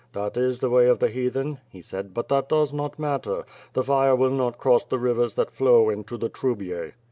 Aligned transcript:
"That 0.13 0.35
is 0.35 0.61
the 0.61 0.69
way 0.71 0.87
of 0.87 0.97
the 0.97 1.09
Heathen," 1.09 1.59
he 1.69 1.83
said, 1.83 2.11
"but 2.11 2.27
tliat 2.27 2.47
does 2.47 2.73
not 2.73 2.97
matter. 2.97 3.43
The 3.73 3.83
fire 3.83 4.15
will 4.15 4.31
not 4.31 4.57
cross 4.57 4.83
the 4.83 4.97
rivers 4.97 5.35
that 5.35 5.53
fiow 5.53 5.93
into 5.93 6.17
the 6.17 6.27
Trubiej." 6.31 6.93